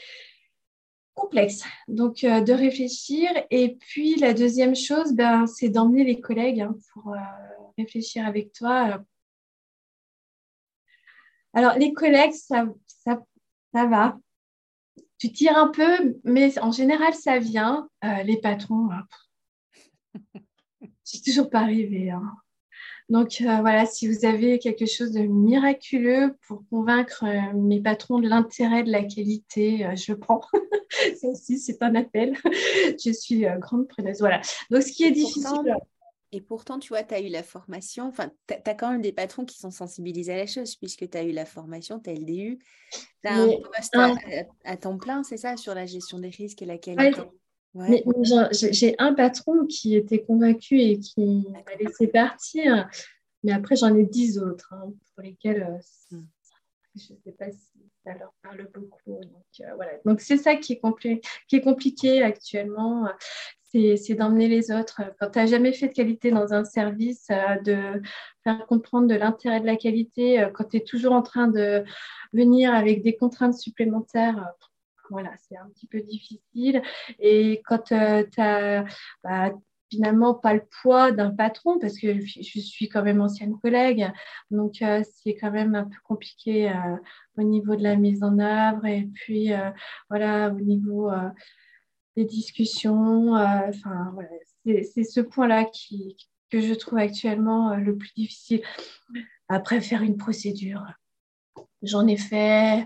[1.13, 3.29] complexe donc de réfléchir.
[3.49, 7.15] Et puis, la deuxième chose, ben, c'est d'emmener les collègues hein, pour
[7.77, 9.01] réfléchir avec toi.
[11.53, 13.23] Alors, les collègues, ça, ça,
[13.73, 14.17] ça va.
[15.17, 17.89] Tu tires un peu, mais en général, ça vient.
[18.25, 19.07] les patrons, hein,
[21.05, 22.11] suis toujours pas arrivée.
[22.11, 22.35] Hein.
[23.09, 28.19] Donc euh, voilà, si vous avez quelque chose de miraculeux pour convaincre euh, mes patrons
[28.19, 30.41] de l'intérêt de la qualité, euh, je prends.
[31.21, 32.35] Ça aussi, c'est un appel.
[32.43, 34.19] je suis grande preneuse.
[34.19, 34.41] Voilà.
[34.71, 35.75] Donc ce qui est difficile.
[36.31, 39.11] et pourtant, tu vois, tu as eu la formation, enfin, tu as, quand même des
[39.11, 42.13] patrons qui sont sensibilisés à la chose, puisque tu as eu la formation, tu as
[42.13, 42.59] le DU,
[42.91, 43.95] tu as un poste
[44.63, 47.21] à, temps plein, c'est ça, sur la gestion des risques et la qualité?
[47.75, 48.03] Mais,
[48.51, 52.89] j'ai un patron qui était convaincu et qui m'a laissé partir.
[53.43, 56.25] Mais après, j'en ai dix autres hein, pour lesquels euh, hmm.
[56.95, 59.19] je ne sais pas si ça leur parle beaucoup.
[59.21, 59.91] Donc, euh, voilà.
[60.05, 63.07] Donc, c'est ça qui est, qui est compliqué actuellement.
[63.61, 65.01] C'est d'emmener les autres.
[65.19, 68.01] Quand tu n'as jamais fait de qualité dans un service, euh, de
[68.45, 71.83] faire comprendre de l'intérêt de la qualité, quand tu es toujours en train de
[72.31, 74.53] venir avec des contraintes supplémentaires,
[75.09, 76.81] voilà, c'est un petit peu difficile.
[77.19, 78.83] Et quand euh, tu n'as
[79.23, 79.53] bah,
[79.89, 84.11] finalement pas le poids d'un patron, parce que je suis quand même ancienne collègue,
[84.51, 86.97] donc euh, c'est quand même un peu compliqué euh,
[87.37, 89.51] au niveau de la mise en œuvre et puis
[90.09, 91.11] voilà, au niveau
[92.15, 93.33] des discussions.
[93.33, 94.29] Enfin, voilà,
[94.63, 96.17] c'est ce point-là qui,
[96.49, 98.61] que je trouve actuellement le plus difficile.
[99.47, 100.83] Après, faire une procédure.
[101.83, 102.85] J'en ai fait,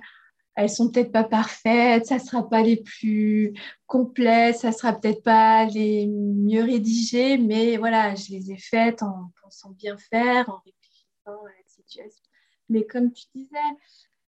[0.60, 3.54] elles sont peut-être pas parfaites, ça sera pas les plus
[3.88, 9.32] complets, ça sera peut-être pas les mieux rédigées, mais voilà, je les ai faites en
[9.41, 12.24] pensant bien faire, en réfléchissant à la situation.
[12.67, 13.58] Mais comme tu disais,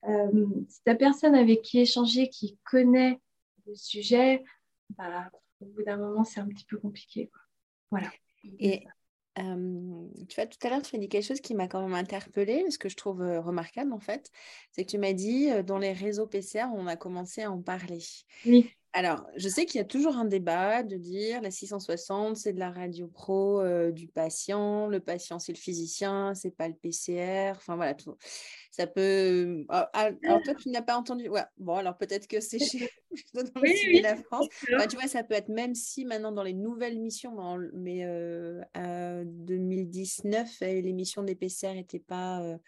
[0.09, 3.21] euh, si ta personne avec qui échanger, qui connaît
[3.67, 4.45] le sujet,
[4.91, 5.31] bah,
[5.61, 7.31] au bout d'un moment, c'est un petit peu compliqué.
[7.91, 8.11] Voilà.
[8.59, 8.85] Et
[9.37, 12.65] tu vois, tout à l'heure, tu as dit quelque chose qui m'a quand même interpellée,
[12.71, 14.31] ce que je trouve remarquable en fait,
[14.73, 18.01] c'est que tu m'as dit, dans les réseaux PCR, on a commencé à en parler.
[18.45, 18.73] Oui.
[18.95, 22.59] Alors, je sais qu'il y a toujours un débat de dire la 660, c'est de
[22.59, 27.53] la radio pro du patient, le patient, c'est le physicien, c'est pas le PCR.
[27.57, 28.17] Enfin, voilà, tout.
[28.71, 29.65] ça peut.
[29.71, 31.29] Ah, ah, alors, toi, tu n'as pas entendu.
[31.29, 31.43] Ouais.
[31.59, 32.91] Bon, alors peut-être que c'est chez
[33.35, 34.49] dans oui, la France.
[34.67, 37.37] tu vois, ça peut être même si maintenant dans les nouvelles missions,
[37.75, 38.07] mais
[38.75, 42.59] en 2019, l'émission des PCR n'était pas euh,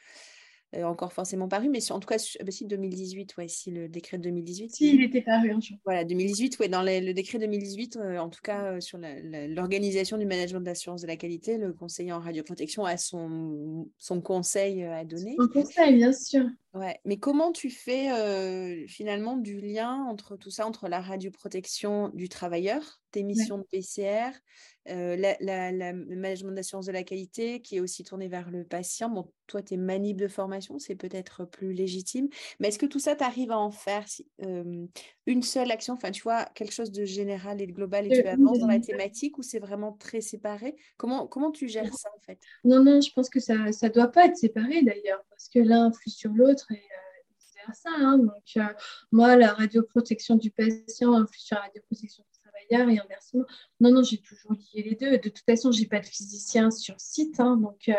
[0.83, 4.25] encore forcément paru, mais en tout cas, bah, si 2018, ouais, si le décret de
[4.25, 4.75] 2018.
[4.75, 5.77] Si, il était paru un jour.
[5.85, 10.27] Voilà, 2018, ouais, dans le décret 2018, euh, en tout cas, euh, sur l'organisation du
[10.27, 15.37] management d'assurance de la qualité, le conseiller en radioprotection a son, son conseil à donner.
[15.39, 16.45] Son conseil, bien sûr.
[16.75, 22.09] Ouais, mais comment tu fais euh, finalement du lien entre tout ça, entre la radioprotection
[22.09, 24.33] du travailleur, tes missions de PCR,
[24.89, 29.09] euh, le management d'assurance de la qualité qui est aussi tourné vers le patient?
[29.09, 33.15] Bon, toi, tes manip de formation, c'est peut-être plus légitime, mais est-ce que tout ça,
[33.15, 34.05] tu arrives à en faire
[34.43, 34.85] euh,
[35.27, 38.27] une seule action, enfin, tu vois, quelque chose de général et de global et tu
[38.27, 40.75] avances dans la thématique ou c'est vraiment très séparé?
[40.97, 42.41] Comment, comment tu gères ça en fait?
[42.65, 45.87] Non, non, je pense que ça ne doit pas être séparé d'ailleurs, parce que l'un
[45.87, 47.91] influe sur l'autre et euh, ça.
[47.97, 48.19] Hein.
[48.19, 48.67] Donc,
[49.11, 52.35] moi, la radioprotection du patient influe sur la radioprotection du
[52.71, 53.45] et inversement.
[53.81, 55.19] Non, non, j'ai toujours lié les deux.
[55.19, 57.41] De toute façon, je n'ai pas de physicien sur site.
[57.41, 57.95] Hein, donc, euh,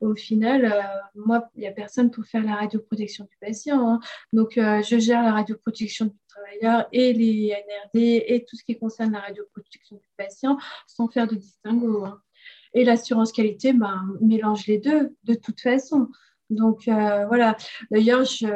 [0.00, 0.80] au final, euh,
[1.14, 3.88] moi, il n'y a personne pour faire la radioprotection du patient.
[3.88, 4.00] Hein.
[4.32, 8.78] Donc, euh, je gère la radioprotection du travailleur et les NRD et tout ce qui
[8.78, 12.06] concerne la radioprotection du patient sans faire de distinguo.
[12.74, 16.08] Et l'assurance qualité ben, mélange les deux de toute façon.
[16.50, 17.56] Donc voilà.
[17.90, 18.46] D'ailleurs, je,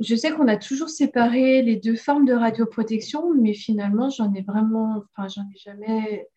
[0.00, 4.42] je sais qu'on a toujours séparé les deux formes de radioprotection, mais finalement, j'en ai
[4.42, 6.28] vraiment, enfin, j'en ai jamais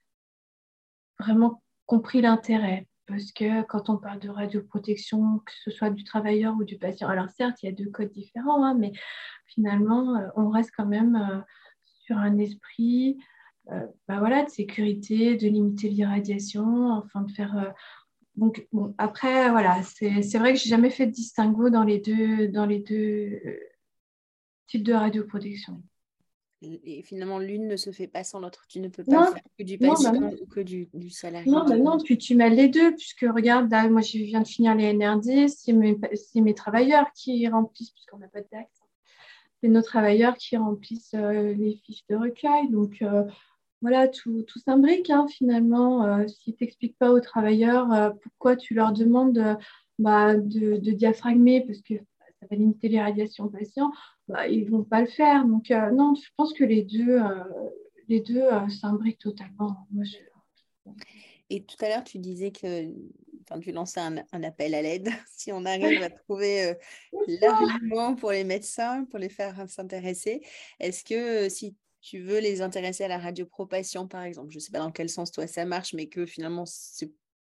[1.20, 2.88] vraiment compris l'intérêt.
[3.08, 7.08] Parce que quand on parle de radioprotection, que ce soit du travailleur ou du patient,
[7.08, 8.94] alors certes, il y a deux codes différents, hein, mais
[9.46, 11.40] finalement, euh, on reste quand même euh,
[11.84, 13.18] sur un esprit
[13.72, 17.74] euh, bah voilà, de sécurité, de limiter l'irradiation, enfin de faire
[18.38, 22.48] donc, bon, après, voilà, c'est vrai que j'ai jamais fait de distinguo dans les deux,
[22.50, 23.60] dans les deux euh,
[24.68, 25.82] types de radioprotection.
[26.62, 28.66] Et finalement, l'une ne se fait pas sans l'autre.
[28.68, 31.52] Tu ne peux pas faire que du patient bah ou que du, du salarié.
[31.52, 34.74] Non, bah non, puis tu mêles les deux, puisque regarde, moi je viens de finir
[34.74, 35.96] les NRD, c'est mes,
[36.36, 38.82] mes, travailleurs qui remplissent, puisqu'on n'a pas de taxe,
[39.62, 42.70] c'est nos travailleurs qui remplissent euh, les fiches de recueil.
[42.72, 43.26] Donc, euh,
[43.86, 46.04] voilà, tout, tout s'imbrique hein, finalement.
[46.06, 49.54] Euh, si tu n'expliques pas aux travailleurs euh, pourquoi tu leur demandes euh,
[50.00, 53.92] bah, de, diaphragmer, parce que ça va limiter les radiations patients,
[54.28, 55.46] bah, ils ne vont pas le faire.
[55.46, 57.20] Donc non, je pense que les deux,
[58.08, 59.88] les deux s'imbriquent totalement.
[61.52, 62.92] Et tout à l'heure, tu disais que
[63.48, 65.10] enfin, tu lançais un, appel à l'aide.
[65.38, 66.74] si on arrive à trouver
[67.40, 70.42] l'argument pour les médecins, pour les faire s'intéresser,
[70.80, 74.52] est-ce que si tu veux les intéresser à la radiopropation, par exemple.
[74.52, 77.12] Je ne sais pas dans quel sens toi ça marche, mais que finalement, c'est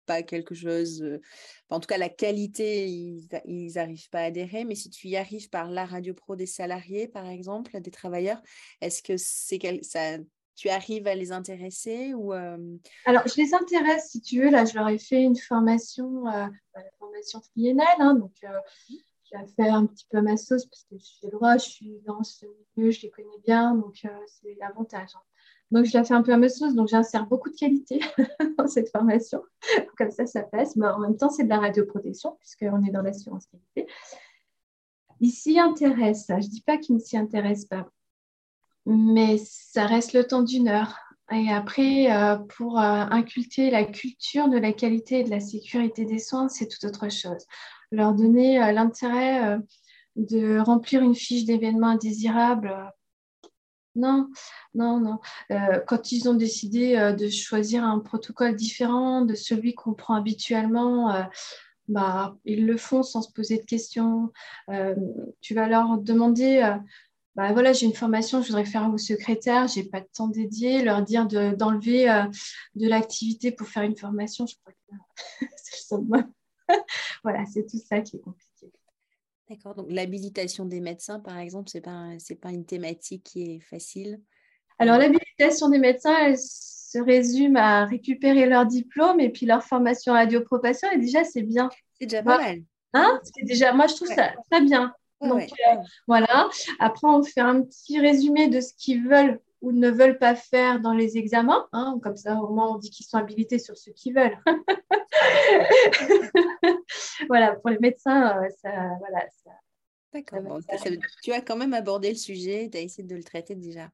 [0.06, 1.02] pas quelque chose.
[1.02, 1.20] Euh,
[1.68, 4.64] en tout cas, la qualité, ils n'arrivent pas à adhérer.
[4.64, 8.40] Mais si tu y arrives par la radiopro des salariés, par exemple, des travailleurs,
[8.80, 10.16] est-ce que c'est ça,
[10.56, 12.56] tu arrives à les intéresser ou euh?
[13.04, 14.48] Alors, je les intéresse, si tu veux.
[14.48, 17.86] Là, je leur ai fait une formation, euh, bah, la formation triennale.
[17.98, 18.32] Hein, donc,
[19.32, 21.64] mmh j'ai fait un petit peu ma sauce parce que je suis le droit, je
[21.64, 25.10] suis dans ce milieu, je les connais bien, donc euh, c'est l'avantage.
[25.14, 25.20] Hein.
[25.70, 28.00] Donc, je la fais un peu à ma sauce, donc j'insère beaucoup de qualité
[28.58, 29.42] dans cette formation.
[29.98, 30.76] Comme ça, ça passe.
[30.76, 33.92] Mais en même temps, c'est de la radioprotection, puisqu'on est dans l'assurance qualité.
[35.20, 36.26] Il s'y intéresse.
[36.28, 37.86] Je ne dis pas qu'il ne s'y intéresse pas,
[38.86, 40.96] mais ça reste le temps d'une heure.
[41.30, 46.06] Et après, euh, pour euh, inculter la culture de la qualité et de la sécurité
[46.06, 47.44] des soins, c'est tout autre chose
[47.90, 49.58] leur donner euh, l'intérêt euh,
[50.16, 52.74] de remplir une fiche d'événements indésirables.
[53.94, 54.28] Non,
[54.74, 55.18] non, non.
[55.50, 61.26] Euh, quand ils ont décidé de choisir un protocole différent de celui qu'on prend habituellement,
[61.88, 64.32] bah, ils le font sans se poser de questions.
[65.40, 66.60] tu vas leur demander,
[67.34, 70.82] bah, voilà, j'ai une formation, je voudrais faire vos secrétaire, j'ai pas de temps dédié,
[70.82, 72.06] leur dire d'enlever
[72.76, 76.28] de, l'activité pour faire une formation, je crois que c'est le.
[77.22, 78.72] voilà, c'est tout ça qui est compliqué.
[79.48, 79.74] D'accord.
[79.74, 84.20] Donc l'habilitation des médecins, par exemple, c'est pas c'est pas une thématique qui est facile.
[84.78, 90.12] Alors l'habilitation des médecins, elle se résume à récupérer leur diplôme et puis leur formation
[90.12, 91.70] radiopropation et déjà c'est bien.
[91.98, 92.58] C'est déjà pas mal.
[92.94, 93.20] Hein?
[93.42, 94.92] Déjà, moi je trouve ça très bien.
[95.20, 95.76] Donc euh,
[96.06, 96.48] voilà.
[96.78, 100.80] Après on fait un petit résumé de ce qu'ils veulent ou ne veulent pas faire
[100.80, 101.66] dans les examens.
[101.72, 104.38] Hein, comme ça, au moins, on dit qu'ils sont habilités sur ce qu'ils veulent.
[107.28, 109.26] voilà, pour les médecins, euh, ça, voilà,
[110.12, 110.60] D'accord.
[111.22, 113.90] tu as quand même abordé le sujet, tu as essayé de le traiter déjà.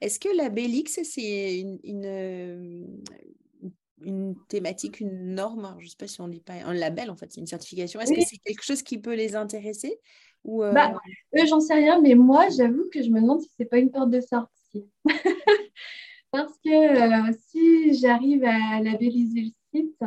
[0.00, 3.02] Est-ce que la Bélix, c'est une, une,
[4.02, 5.74] une, thématique, une norme?
[5.78, 8.00] Je ne sais pas si on dit pas un label, en fait, c'est une certification.
[8.00, 9.98] Est-ce que c'est quelque chose qui peut les intéresser
[10.44, 10.92] ou euh, bah,
[11.36, 13.78] Eux, j'en sais rien, mais moi, j'avoue que je me demande si ce n'est pas
[13.78, 14.55] une porte de sortie.
[16.30, 19.40] Parce que euh, si j'arrive à labelliser
[19.72, 20.04] le site,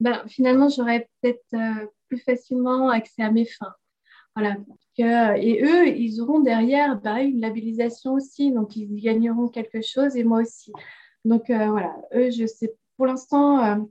[0.00, 3.74] ben, finalement, j'aurais peut-être euh, plus facilement accès à mes fins.
[4.36, 4.56] Voilà.
[4.98, 10.22] et eux, ils auront derrière bah, une labellisation aussi, donc ils gagneront quelque chose et
[10.22, 10.70] moi aussi.
[11.24, 13.84] Donc euh, voilà, eux, je sais, pour l'instant,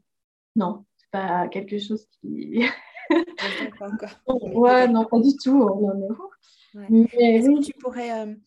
[0.55, 2.63] non, c'est pas quelque chose qui,
[3.77, 4.55] pas encore.
[4.55, 5.61] ouais, non, pas du tout.
[5.61, 6.29] On en est où?
[6.89, 7.59] Mais oui.
[7.59, 8.37] tu pourrais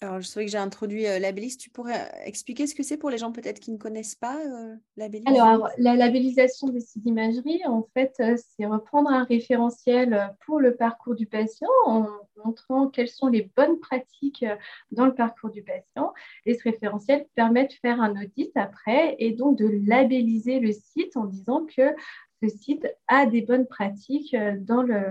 [0.00, 1.60] alors, je sais que j'ai introduit euh, labelliste.
[1.60, 4.36] Tu pourrais euh, expliquer ce que c'est pour les gens peut-être qui ne connaissent pas
[4.36, 10.32] euh, labellisation Alors, la labellisation des sites d'imagerie, en fait, euh, c'est reprendre un référentiel
[10.46, 12.06] pour le parcours du patient en
[12.44, 14.44] montrant quelles sont les bonnes pratiques
[14.92, 16.14] dans le parcours du patient.
[16.46, 21.16] Et ce référentiel permet de faire un audit après et donc de labelliser le site
[21.16, 21.92] en disant que
[22.40, 25.02] ce site a des bonnes pratiques dans le,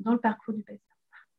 [0.00, 0.93] dans le parcours du patient.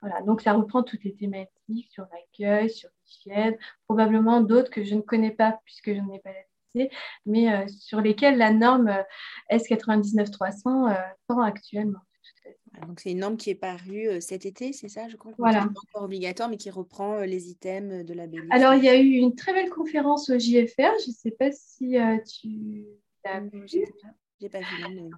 [0.05, 4.93] Voilà, donc ça reprend toutes les thématiques sur l'accueil, sur l'hygiène, probablement d'autres que je
[4.93, 6.41] ne connais pas puisque je n'ai pas la
[7.25, 9.03] mais euh, sur lesquelles la norme euh,
[9.57, 10.95] S99300 euh,
[11.27, 11.99] tend actuellement.
[12.85, 15.31] Donc c'est une norme qui est parue cet été, c'est ça, je crois?
[15.37, 15.61] Voilà.
[15.61, 18.47] Qui n'est pas encore obligatoire, mais qui reprend les items de la BELI.
[18.51, 20.91] Alors il y a eu une très belle conférence au JFR.
[21.03, 21.95] Je ne sais pas si
[22.27, 22.85] tu
[23.23, 23.65] l'as vu.
[24.41, 24.65] J'ai pas vu.
[24.93, 25.09] Mais...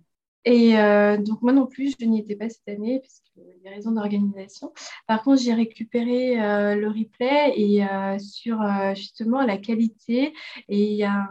[0.48, 3.02] Et euh, donc, moi non plus, je n'y étais pas cette année,
[3.36, 4.72] a des raisons d'organisation.
[5.06, 8.58] Par contre, j'ai récupéré euh, le replay et euh, sur
[8.96, 10.34] justement la qualité.
[10.70, 11.28] Et il y a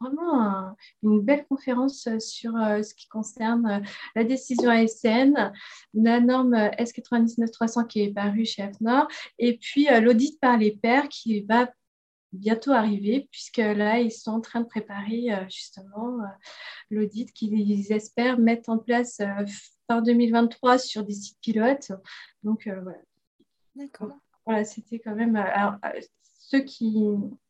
[0.00, 3.82] vraiment une belle conférence sur ce qui concerne
[4.14, 5.52] la décision ASN,
[5.92, 9.06] la norme S99300 qui est parue chez AFNOR,
[9.38, 11.68] et puis l'audit par les pairs qui va
[12.32, 16.26] bientôt arriver, puisque là, ils sont en train de préparer euh, justement euh,
[16.90, 19.46] l'audit qu'ils espèrent mettre en place euh,
[19.88, 21.92] fin 2023 sur des sites pilotes.
[22.42, 22.98] Donc, voilà.
[23.74, 24.12] D'accord.
[24.44, 25.36] Voilà, c'était quand même.
[25.36, 25.74] Alors,
[26.22, 26.94] ceux qui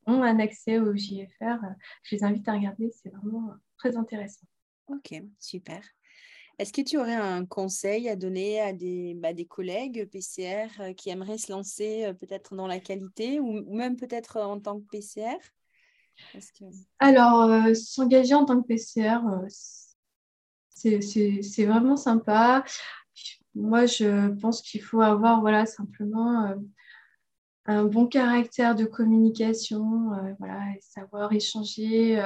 [0.07, 1.59] ont un accès au JFR,
[2.03, 4.47] je les invite à regarder, c'est vraiment très intéressant.
[4.89, 5.83] Ok, super.
[6.59, 11.11] Est-ce que tu aurais un conseil à donner à des, bah, collègues PCR euh, qui
[11.11, 15.37] aimeraient se lancer euh, peut-être dans la qualité ou, même peut-être en tant que PCR
[16.99, 19.19] Alors, euh, s'engager en tant que PCR,
[20.71, 22.65] c'est vraiment sympa.
[23.55, 26.55] Moi, je pense qu'il faut avoir voilà, simplement
[27.67, 32.23] un bon caractère de communication, voilà, savoir échanger,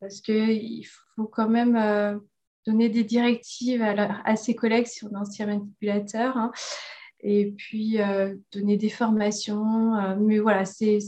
[0.00, 2.20] parce qu'il faut quand même
[2.66, 6.36] donner des directives à, ses collègues si on est ancien manipulateur.
[6.36, 6.52] Hein.
[7.20, 9.96] et puis euh, donner des formations.
[9.96, 10.98] Euh, mais voilà, c'est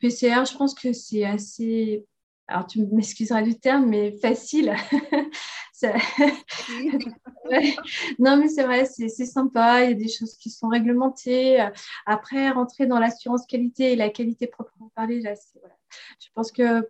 [0.00, 2.04] PCR, je pense que c'est assez,
[2.48, 4.74] alors tu m'excuseras du terme, mais facile.
[8.18, 9.84] Non, mais c'est vrai, c'est sympa.
[9.84, 11.66] Il y a des choses qui sont réglementées.
[12.06, 15.34] Après, rentrer dans l'assurance qualité et la qualité proprement voilà.
[15.34, 16.86] je pense que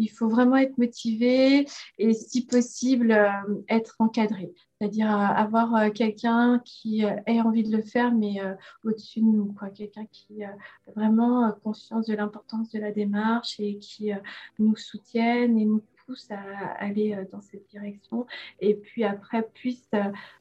[0.00, 1.66] il faut vraiment être motivé
[1.98, 7.76] et si possible euh, être encadré, c'est-à-dire euh, avoir euh, quelqu'un qui ait envie de
[7.76, 8.38] le faire mais
[8.84, 10.56] au-dessus de nous, quoi, quelqu'un qui a
[10.96, 14.10] vraiment conscience de l'importance de la démarche et qui
[14.58, 16.40] nous soutienne et nous pousse à
[16.78, 18.26] aller dans cette direction.
[18.60, 19.90] Et puis après puisse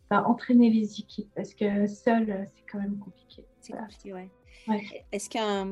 [0.09, 3.45] bah, entraîner les équipes parce que seul c'est quand même compliqué.
[3.59, 4.29] C'est compliqué, ouais.
[5.11, 5.65] Est-ce qu'un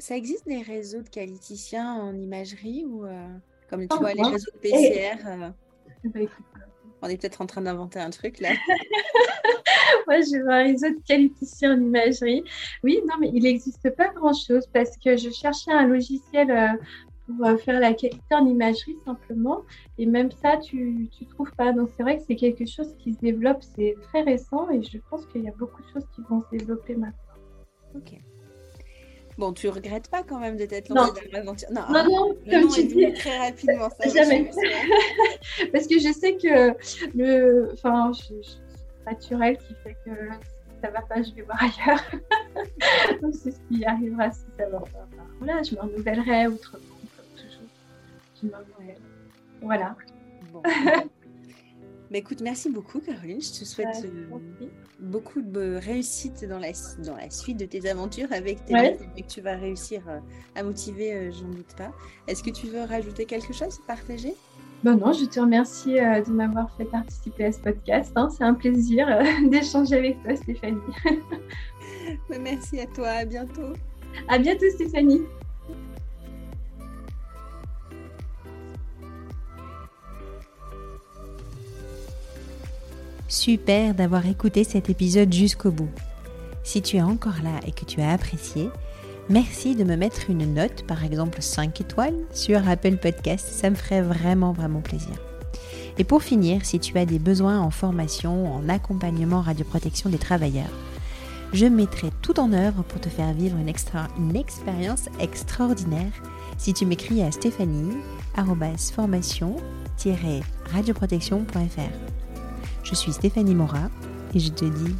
[0.00, 3.28] ça existe des réseaux de qualiticiens en imagerie ou euh,
[3.68, 5.50] comme tu vois les réseaux de PCR euh,
[6.04, 6.20] bah,
[7.02, 8.50] On est peut-être en train d'inventer un truc là.
[10.06, 12.42] Moi, je vois un réseau de qualiticiens en imagerie.
[12.82, 16.68] Oui, non, mais il n'existe pas grand-chose parce que je cherchais un logiciel euh,
[17.26, 19.62] pour faire la qualité en imagerie simplement.
[19.98, 21.72] Et même ça, tu ne trouves pas.
[21.72, 23.62] Donc, c'est vrai que c'est quelque chose qui se développe.
[23.62, 26.56] C'est très récent et je pense qu'il y a beaucoup de choses qui vont se
[26.56, 27.18] développer maintenant.
[27.94, 28.20] Ok.
[29.40, 32.68] Bon, tu regrettes pas quand même de t'être lancée dans l'aventure Non, non, non comme
[32.68, 33.10] tu dis.
[33.14, 34.50] Très rapidement, ça Jamais.
[35.72, 36.74] Parce que je sais que
[37.16, 37.70] le.
[37.72, 38.34] Enfin, je,
[39.10, 40.10] naturel qui fait que
[40.82, 42.04] ça va pas, je vais voir ailleurs.
[43.22, 45.08] Donc, c'est ce qui arrivera si ça va pas.
[45.38, 46.84] voilà, je me renouvellerai autrement,
[47.16, 47.64] comme toujours.
[48.42, 49.96] Je me Voilà.
[50.52, 50.62] Bon.
[52.10, 53.40] Bah, écoute, merci beaucoup, Caroline.
[53.40, 54.38] Je te souhaite euh,
[54.98, 56.72] beaucoup de réussite dans la,
[57.04, 58.98] dans la suite de tes aventures avec tes ouais.
[59.16, 60.18] et que tu vas réussir euh,
[60.56, 61.92] à motiver, euh, j'en doute pas.
[62.26, 64.34] Est-ce que tu veux rajouter quelque chose, partager?
[64.82, 68.12] Ben non, je te remercie de m'avoir fait participer à ce podcast.
[68.16, 68.28] Hein.
[68.36, 69.06] C'est un plaisir
[69.48, 70.80] d'échanger avec toi, Stéphanie.
[72.28, 73.08] Bah, merci à toi.
[73.08, 73.72] À bientôt.
[74.28, 75.22] À bientôt, Stéphanie.
[83.30, 85.88] Super d'avoir écouté cet épisode jusqu'au bout.
[86.64, 88.68] Si tu es encore là et que tu as apprécié,
[89.28, 93.46] merci de me mettre une note, par exemple 5 étoiles, sur Apple Podcast.
[93.46, 95.14] Ça me ferait vraiment, vraiment plaisir.
[95.96, 100.76] Et pour finir, si tu as des besoins en formation, en accompagnement radioprotection des travailleurs,
[101.52, 103.68] je mettrai tout en œuvre pour te faire vivre une,
[104.36, 106.12] expérience extraordinaire
[106.58, 107.96] si tu m'écris à stéphanie
[108.92, 109.56] formation
[110.72, 111.90] radioprotectionfr
[112.90, 113.88] Je suis Stéphanie Mora
[114.34, 114.96] et je te dis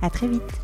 [0.00, 0.61] à très vite.